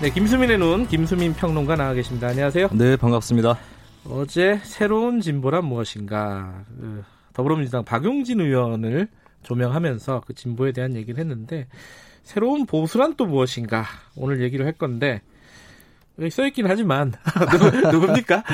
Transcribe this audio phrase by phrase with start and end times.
[0.00, 2.28] 네, 김수민의 눈 김수민 평론가 나와 계십니다.
[2.28, 2.68] 안녕하세요.
[2.72, 3.58] 네, 반갑습니다.
[4.08, 7.04] 어제 새로운 진보란 무엇인가 그
[7.34, 9.08] 더불어민주당 박용진 의원을
[9.42, 11.66] 조명하면서 그 진보에 대한 얘기를 했는데
[12.22, 13.84] 새로운 보수란 또 무엇인가
[14.16, 15.20] 오늘 얘기를 할 건데
[16.18, 17.12] 여기 써있긴 하지만
[17.52, 18.44] 누구, 누굽니까?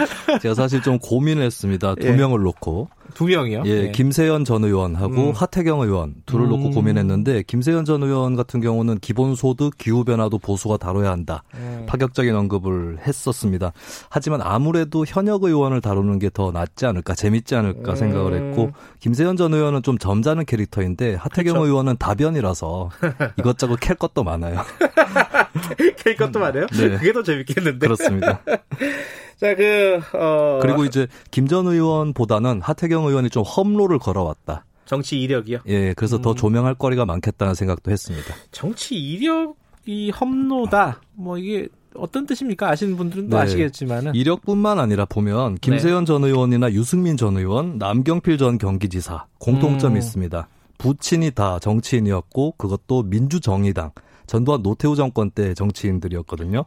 [0.41, 1.95] 제가 사실 좀 고민을 했습니다.
[1.95, 2.13] 두 예.
[2.13, 3.63] 명을 놓고 두 명이요.
[3.67, 3.93] 예, 네.
[3.93, 5.33] 김세현 전 의원하고 음.
[5.33, 6.71] 하태경 의원 둘을 놓고 음.
[6.73, 11.43] 고민했는데 김세현 전 의원 같은 경우는 기본소득 기후 변화도 보수가 다뤄야 한다.
[11.55, 11.87] 음.
[11.89, 13.73] 파격적인 언급을 했었습니다.
[14.11, 17.97] 하지만 아무래도 현역 의원을 다루는 게 더 낫지 않을까, 재밌지 않을까 음.
[17.97, 21.67] 생각을 했고 김세현 전 의원은 좀 점잖은 캐릭터인데 하태경 그렇죠.
[21.67, 22.91] 의원은 다변이라서
[23.39, 24.61] 이것저것 캘 것도 많아요.
[26.05, 26.67] 캘 것도 많아요.
[26.67, 26.91] 네.
[26.99, 27.79] 그게 더 재밌겠는데.
[27.87, 28.41] 그렇습니다.
[29.39, 34.65] 자, 그 어, 그리고 이제 김 전 의원보다는 하태경 의원이 좀 험로를 걸어왔다.
[34.87, 35.59] 정치 이력이요.
[35.67, 36.37] 예, 그래서 더 음.
[36.37, 38.35] 조명할 거리가 많겠다는 생각도 했습니다.
[38.53, 41.01] 정치 이력이 험로다.
[41.15, 42.71] 뭐 이게 어떤 뜻입니까?
[42.71, 43.43] 아시는 분들은 또 네.
[43.43, 49.99] 아시겠지만은 이력뿐만 아니라 보면 김세현 전 의원이나 유승민 전 의원, 남경필 전 경기지사 공통점이 음.
[49.99, 50.49] 있습니다.
[50.79, 53.93] 부친이 다 정치인이었고 그것도 민주정의당
[54.27, 56.65] 전두환 노태우 정권 때 정치인들이었거든요.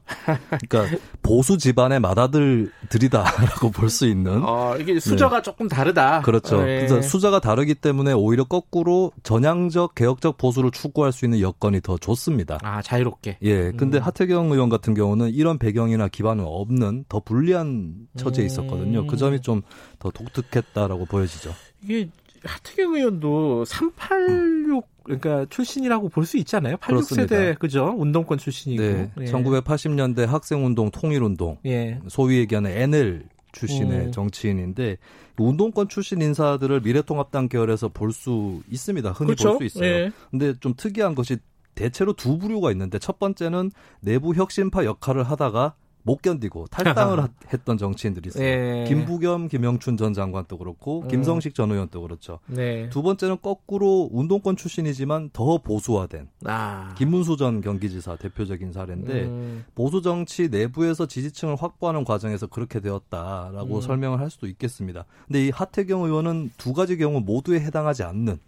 [0.68, 6.18] 그러니까 보수 집안의 맏아들들이다라고 볼 수 있는 어, 이게 수저가 조금 다르다.
[6.20, 6.24] 네.
[6.24, 6.58] 그렇죠.
[6.64, 6.78] 네.
[6.88, 12.60] 그래서 수자가 다르기 때문에 오히려 거꾸로 전향적 개혁적 보수를 추구할 수 있는 여건이 더 좋습니다.
[12.62, 13.38] 아 자유롭게.
[13.42, 14.04] 예, 근데 음.
[14.04, 18.46] 하태경 의원 같은 경우는 이런 배경이나 기반은 없는 더 불리한 처지에 음.
[18.46, 19.08] 있었거든요.
[19.08, 19.62] 그 점이 좀
[20.00, 21.54] 더 독특했다라고 보여지죠.
[21.84, 22.10] 이게
[22.44, 26.76] 하태경 의원도 386 그러니까 출신이라고 볼 수 있잖아요.
[26.78, 27.54] 86세대 그렇습니다.
[27.56, 27.96] 그죠?
[27.98, 28.84] 운동권 출신이고.
[28.84, 29.26] 네, 예.
[29.26, 32.00] 1980년대 학생운동, 통일운동, 예.
[32.10, 34.12] 소위 얘기하는 NL 출신의 음.
[34.12, 34.98] 정치인인데
[35.40, 39.12] 운동권 출신 인사들을 미래통합당 계열에서 볼 수 있습니다.
[39.12, 39.58] 흔히 그렇죠.
[39.58, 39.90] 볼수 있어요.
[39.90, 40.12] 예.
[40.30, 41.38] 근데 좀 특이한 것이
[41.74, 45.74] 대체로 두 부류가 있는데 첫 번째는 내부 혁신파 역할을 하다가
[46.04, 48.44] 못 견디고 탈당을 하- 했던 정치인들이 있어요.
[48.44, 48.86] 예.
[48.88, 51.08] 김부겸, 김영춘 전 장관도 그렇고 음.
[51.08, 52.40] 김성식 전 의원도 그렇죠.
[52.48, 52.90] 네.
[52.90, 56.96] 두 번째는 거꾸로 운동권 출신이지만 더 보수화된 아.
[56.98, 59.66] 김문수 전 경기지사 대표적인 사례인데 음.
[59.76, 63.82] 보수 정치 내부에서 지지층을 확보하는 과정에서 그렇게 되었다라고 음.
[63.82, 65.06] 설명을 할 수도 있겠습니다.
[65.28, 68.40] 근데 이 하태경 의원은 두 가지 경우 모두에 해당하지 않는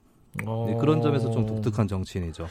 [0.46, 0.66] 어.
[0.70, 2.48] 네, 그런 점에서 좀 독특한 정치인이죠.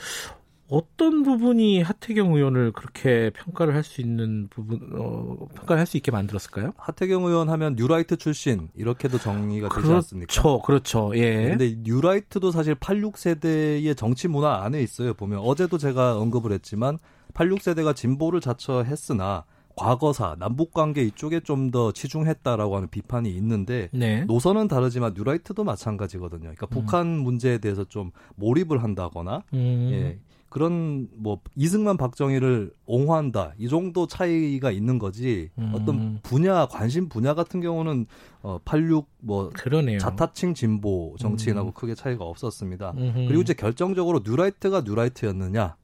[0.71, 6.11] 어떤 부분이 하태경 의원을 그렇게 평가를 할 수 있는 부분, 어, 평가를 할 수 있게
[6.13, 6.73] 만들었을까요?
[6.79, 10.33] 하태경 의원 하면 뉴라이트 출신 이렇게도 정의가 되지 않습니까?
[10.33, 11.11] 그렇죠, 그렇죠.
[11.17, 11.49] 예.
[11.51, 15.15] 근데 뉴라이트도 사실 86세대의 정치 문화 안에 있어요.
[15.15, 16.99] 보면 어제도 제가 언급을 했지만
[17.35, 19.45] 86세대가 진보를 자처했으나
[19.77, 24.25] 과거사 남북 관계 이쪽에 좀 더 치중했다라고 하는 비판이 있는데 네.
[24.25, 26.41] 노선은 다르지만 뉴라이트도 마찬가지거든요.
[26.41, 29.89] 그러니까 북한 문제에 대해서 좀 몰입을 한다거나 음.
[29.93, 30.19] 예.
[30.51, 35.73] 그런 뭐 이승만 박정희를 옹호한다 이 정도 차이가 있는 거지 음.
[35.75, 38.07] 어떤 분야 관심 분야 같은 경우는
[38.43, 39.99] 어86뭐 그러네요.
[39.99, 41.73] 자타칭 진보 정치인하고 음.
[41.73, 42.95] 크게 차이가 없었습니다.
[42.97, 43.27] 음흠.
[43.29, 45.77] 그리고 이제 결정적으로 뉴라이트가 뉴라이트였느냐,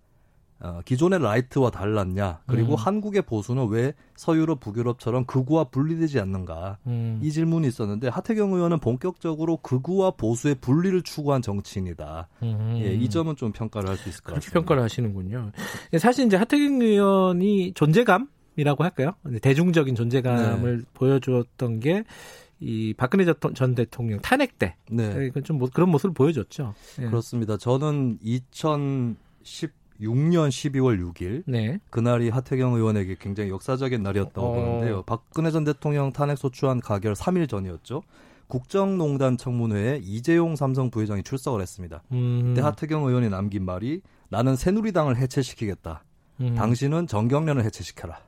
[0.59, 2.77] 어, 기존의 right와 달랐냐, 그리고 음.
[2.77, 7.21] 한국의 보수는 왜 서유럽, 북유럽처럼 극우와 분리되지 않는가 음.
[7.23, 12.29] 이 질문이 있었는데 하태경 의원은 본격적으로 극우와 보수의 분리를 추구한 정치인이다.
[12.43, 12.79] 음.
[12.81, 14.53] 예, 이 점은 좀 평가를 할 수 있을 것 같습니다.
[14.61, 15.53] 평가를 하시는군요.
[15.93, 19.13] 예, 사실 이제 하태경 의원이 존재감이라고 할까요?
[19.43, 20.85] 대중적인 존재감을 네.
[20.95, 22.03] 보여주었던 게
[22.59, 26.73] 이 박근혜 전- 전 대통령 탄핵 때 네, 이건 좀 뭐- 그런 모습을 보여줬죠.
[27.03, 27.05] 예.
[27.05, 27.59] 그렇습니다.
[27.59, 28.19] 저는
[30.01, 31.79] 2016년 12월 6일 네.
[31.91, 34.55] 그날이 하태경 의원에게 굉장히 역사적인 날이었다고 어.
[34.55, 35.03] 보는데요.
[35.03, 38.03] 박근혜 전 대통령 탄핵 소추안 가결 3일 전이었죠.
[38.49, 42.03] 국정농단 청문회에 이재용 삼성 부회장이 출석을 했습니다.
[42.13, 42.43] 음.
[42.49, 46.05] 그때 하태경 의원이 남긴 말이 나는 새누리당을 해체시키겠다.
[46.41, 46.55] 음.
[46.55, 48.21] 당신은 정경련을 해체시켜라.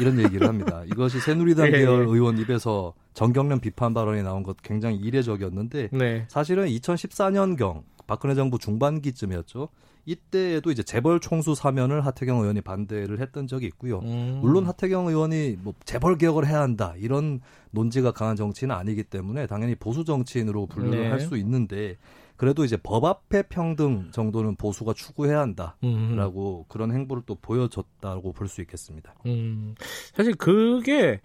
[0.00, 0.82] 이런 얘기를 합니다.
[0.86, 1.70] 이것이 새누리당 예.
[1.72, 6.24] 계열 의원 입에서 정경련 비판 발언이 나온 것 굉장히 이례적이었는데 네.
[6.28, 9.68] 사실은 2014년경 박근혜 정부 중반기쯤이었죠.
[10.06, 13.98] 이때에도 이제 재벌 총수 사면을 하태경 의원이 반대를 했던 적이 있고요.
[13.98, 14.38] 음.
[14.40, 17.40] 물론 하태경 의원이 뭐 재벌 개혁을 해야 한다 이런
[17.72, 21.10] 논지가 강한 정치는 아니기 때문에 당연히 보수 정치인으로 분류를 네.
[21.10, 21.96] 할수 있는데
[22.36, 25.56] 그래도 이제 법 앞에 평등 정도는 보수가 추구해야 음.
[25.56, 29.14] 한다라고 그런 행보를 또 보여줬다고 볼 수 있겠습니다.
[29.26, 29.74] 음,
[30.14, 31.20] 사실 그게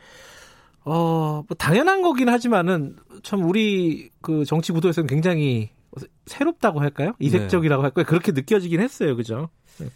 [0.84, 5.70] 어, 뭐 당연한 거긴 하지만은 참 우리 그 정치 구도에서는 굉장히
[6.26, 7.14] 새롭다고 할까요?
[7.20, 8.06] 이색적이라고 할까요?
[8.08, 9.16] 그렇게 느껴지긴 했어요.
[9.16, 9.50] 그죠?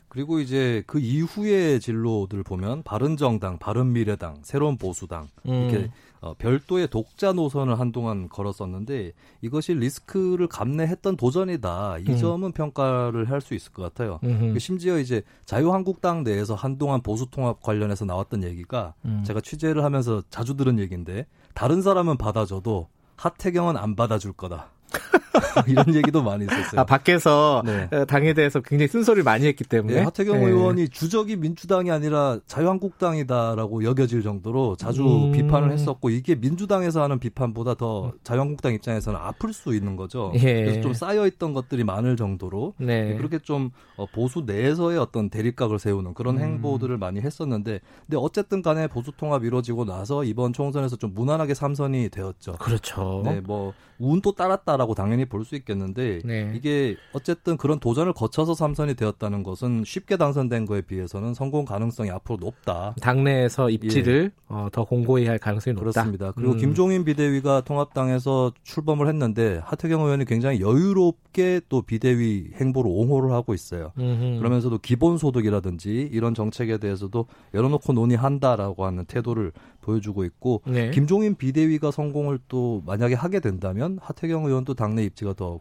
[0.10, 5.92] 그리고 이제 그 이후의 진로들 보면 바른정당, 바른미래당, 새로운 보수당 이렇게 음.
[6.22, 9.12] 어, 별도의 독자 노선을 한동안 걸었었는데
[9.42, 12.00] 이것이 리스크를 감내했던 도전이다.
[12.00, 12.18] 이 음.
[12.18, 14.20] 점은 평가를 할 수 있을 것 같아요.
[14.24, 14.58] 음흠.
[14.58, 19.24] 심지어 이제 자유한국당 내에서 한동안 보수통합 관련해서 나왔던 얘기가 음.
[19.24, 22.88] 제가 취재를 하면서 자주 들은 얘기인데 다른 사람은 받아줘도
[23.18, 24.70] 하태경은 안 받아줄 거다.
[25.68, 26.82] 이런 얘기도 많이 있었어요.
[26.82, 27.88] 아, 밖에서 네.
[27.92, 30.46] 어, 당에 대해서 굉장히 쓴소리를 많이 했기 때문에 네, 하태경 네.
[30.46, 35.32] 의원이 주적이 민주당이 아니라 자유한국당이다라고 여겨질 정도로 자주 음.
[35.32, 40.32] 비판을 했었고 이게 민주당에서 하는 비판보다 더 자유한국당 입장에서는 아플 수 있는 거죠.
[40.36, 40.64] 예.
[40.64, 43.16] 그래서 좀 쌓여 있던 것들이 많을 정도로 네.
[43.16, 46.42] 그렇게 좀 어, 보수 내에서의 어떤 대립각을 세우는 그런 음.
[46.42, 52.10] 행보들을 많이 했었는데 근데 어쨌든 간에 보수 통합 이루어지고 나서 이번 총선에서 좀 무난하게 삼선이
[52.10, 52.54] 되었죠.
[52.54, 53.22] 그렇죠.
[53.24, 56.52] 네, 뭐 운도 따랐다라고 당연히 볼 수 있겠는데 네.
[56.56, 62.38] 이게 어쨌든 그런 도전을 거쳐서 삼선이 되었다는 것은 쉽게 당선된 거에 비해서는 성공 가능성이 앞으로
[62.38, 62.96] 높다.
[63.00, 65.90] 당내에서 입지를 어, 더 공고히 할 가능성이 높다.
[65.90, 65.94] 예.
[65.94, 66.32] 그렇습니다.
[66.32, 66.58] 그리고 음.
[66.58, 73.92] 김종인 비대위가 통합당에서 출범을 했는데 하태경 의원이 굉장히 여유롭게 또 비대위 행보를 옹호를 하고 있어요.
[74.00, 74.40] 음흠.
[74.40, 79.52] 그러면서도 기본소득이라든지 이런 정책에 대해서도 열어놓고 논의한다라고 하는 태도를
[79.82, 80.90] 보여주고 있고 네.
[80.90, 85.60] 김종인 비대위가 성공을 또 만약에 하게 된다면 하태경 의원도 당내 입지가 더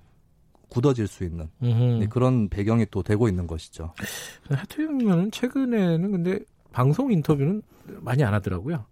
[0.69, 1.49] 굳어질 수 있는.
[1.61, 3.95] 네, 그런 배경이 또 되고 있는 것이죠.
[4.51, 6.41] 하태경 의원은 최근에는 근데
[6.73, 7.63] 방송 인터뷰는
[8.01, 8.85] 많이 안 하더라고요.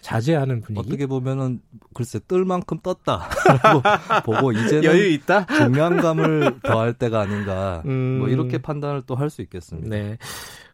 [0.00, 0.80] 자제하는 분위기.
[0.88, 1.60] 어떻게 보면은
[1.94, 3.82] 글쎄 뜰 만큼 떴다라고
[4.24, 5.44] 보고 이제는 여유 있다.
[5.46, 8.18] 중량감을 더할 때가 아닌가 음.
[8.18, 9.88] 뭐 이렇게 판단을 또 할 수 있겠습니다.
[9.88, 10.16] 네.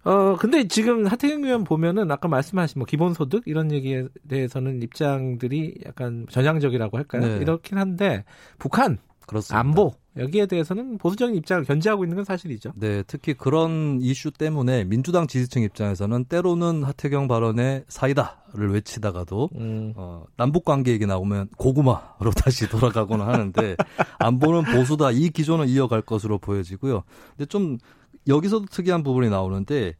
[0.06, 6.26] 어 근데 지금 하태경 의원 보면은 아까 말씀하신 뭐 기본소득 이런 얘기에 대해서는 입장들이 약간
[6.30, 7.22] 전향적이라고 할까요?
[7.22, 7.38] 네.
[7.38, 8.24] 이렇긴 한데
[8.56, 9.58] 북한 그렇습니다.
[9.58, 12.72] 안보 여기에 대해서는 보수적인 입장을 견지하고 있는 건 사실이죠.
[12.76, 19.92] 네, 특히 그런 이슈 때문에 민주당 지지층 입장에서는 때로는 하태경 발언에 사이다를 외치다가도 음.
[19.96, 23.76] 어, 남북 관계 얘기 나오면 고구마로 다시 돌아가거나 하는데
[24.18, 27.02] 안보는 보수다 이 기조는 이어갈 것으로 보여지고요.
[27.36, 27.78] 근데 좀
[28.28, 29.94] 여기서도 특이한 부분이 나오는데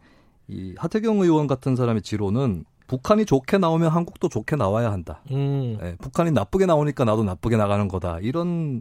[0.49, 5.21] 이 하태경 의원 같은 사람의 지로는 북한이 좋게 나오면 한국도 좋게 나와야 한다.
[5.33, 5.77] 음.
[5.83, 8.21] 예, 북한이 나쁘게 나오니까 나도 나쁘게 나가는 거다.
[8.21, 8.81] 이런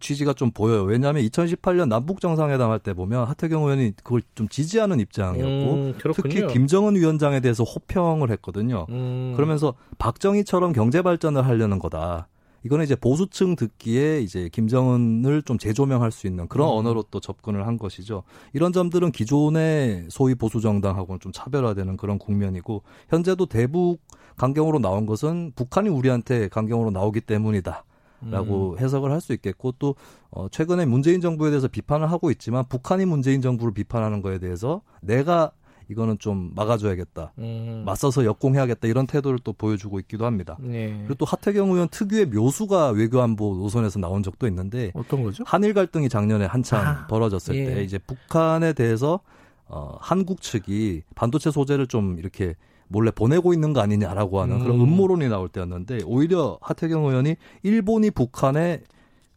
[0.00, 0.82] 취지가 좀 보여요.
[0.84, 5.94] 왜냐하면 2018년 남북 정상회담 할 때 보면 하태경 의원이 그걸 좀 지지하는 입장이었고 음.
[6.14, 8.86] 특히 김정은 위원장에 대해서 호평을 했거든요.
[8.88, 9.34] 음.
[9.36, 12.28] 그러면서 박정희처럼 경제 발전을 하려는 거다.
[12.64, 16.78] 이거는 이제 보수층 듣기에 이제 김정은을 좀 재조명할 수 있는 그런 음.
[16.78, 18.24] 언어로 또 접근을 한 것이죠.
[18.52, 24.00] 이런 점들은 기존의 소위 보수 정당하고는 좀 차별화되는 그런 국면이고 현재도 대북
[24.36, 27.84] 강경으로 나온 것은 북한이 우리한테 강경으로 나오기 때문이다.
[28.30, 29.96] 라고 해석을 할 수 있겠고 또
[30.30, 35.52] 어, 최근에 문재인 정부에 대해서 비판을 하고 있지만 북한이 문재인 정부를 비판하는 거에 대해서 내가
[35.88, 37.32] 이거는 좀 막아줘야겠다.
[37.38, 37.82] 음.
[37.84, 40.56] 맞서서 역공해야겠다 이런 태도를 또 보여주고 있기도 합니다.
[40.60, 40.96] 네.
[41.06, 45.44] 그리고 또 하태경 의원 특유의 묘수가 외교안보 노선에서 나온 적도 있는데 어떤 거죠?
[45.46, 47.64] 한일 갈등이 작년에 한참 아, 벌어졌을 예.
[47.66, 49.20] 때 이제 북한에 대해서
[49.66, 52.54] 어, 한국 측이 반도체 소재를 좀 이렇게
[52.88, 54.82] 몰래 보내고 있는 거 아니냐라고 하는 그런 음.
[54.82, 58.82] 음모론이 나올 때였는데 오히려 하태경 의원이 일본이 북한에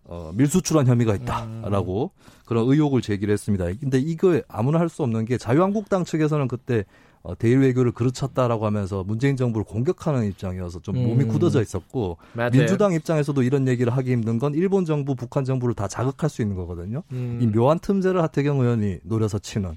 [0.07, 2.11] 어, 밀수출한 혐의가 있다라고
[2.45, 3.65] 그런 의혹을 제기를 했습니다.
[3.79, 6.85] 근데 이거 아무나 할 수 없는 게 자유한국당 측에서는 그때
[7.23, 11.27] 어, 대일 외교를 그르쳤다라고 하면서 문재인 정부를 공격하는 입장이어서 좀 몸이 음.
[11.27, 12.51] 굳어져 있었고 맞아요.
[12.51, 16.55] 민주당 입장에서도 이런 얘기를 하기 힘든 건 일본 정부, 북한 정부를 다 자극할 수 있는
[16.55, 17.03] 거거든요.
[17.11, 17.39] 음.
[17.41, 19.75] 이 묘한 틈새를 하태경 의원이 노려서 치는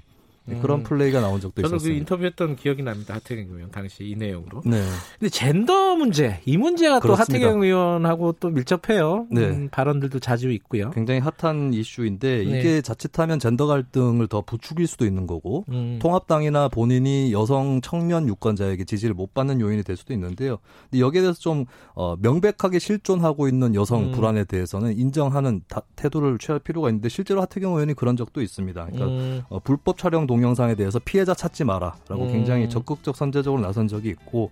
[0.55, 0.83] 네, 그런 음.
[0.83, 1.99] 플레이가 나온 적도 저도 그 있었습니다.
[1.99, 3.15] 인터뷰했던 기억이 납니다.
[3.15, 4.61] 하태경 의원 당시 이 내용으로.
[4.65, 4.81] 네.
[5.19, 7.33] 근데 젠더 문제 이 문제가 또 그렇습니다.
[7.47, 9.27] 하태경 의원하고 또 밀접해요.
[9.31, 9.41] 네.
[9.49, 10.91] 음, 발언들도 자주 있고요.
[10.91, 12.59] 굉장히 핫한 이슈인데 네.
[12.59, 15.99] 이게 자칫하면 젠더 갈등을 더 부추길 수도 있는 거고 음.
[16.01, 20.57] 통합당이나 본인이 여성 청년 유권자에게 지지를 못 받는 요인이 될 수도 있는데요.
[20.89, 21.65] 근데 여기에 대해서 좀
[21.95, 24.11] 어, 명백하게 실존하고 있는 여성 음.
[24.11, 28.85] 불안에 대해서는 인정하는 다- 태도를 취할 필요가 있는데 실제로 하태경 의원이 그런 적도 있습니다.
[28.85, 29.41] 그러니까 음.
[29.49, 32.31] 어, 불법 촬영 동 영상에 대해서 피해자 찾지 마라라고 음.
[32.31, 34.51] 굉장히 적극적 선제적으로 나선 적이 있고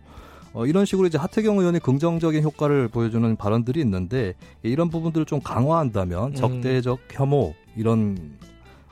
[0.54, 6.30] 어, 이런 식으로 이제 하태경 의원이 긍정적인 효과를 보여주는 발언들이 있는데 이런 부분들을 좀 강화한다면
[6.30, 6.36] 음.
[6.36, 8.18] 적대적 혐오 이런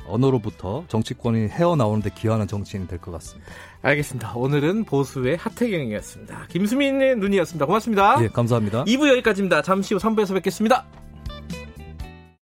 [0.07, 3.51] 언어로부터 정치권이 헤어나오는데 기여하는 정치인이 될 것 같습니다.
[3.81, 4.33] 알겠습니다.
[4.35, 6.47] 오늘은 보수의 하태경이었습니다.
[6.49, 7.65] 김수민의 눈이었습니다.
[7.65, 8.23] 고맙습니다.
[8.23, 8.85] 예, 감사합니다.
[8.85, 9.61] 2부 여기까지입니다.
[9.63, 10.85] 잠시 후 3부에서 뵙겠습니다.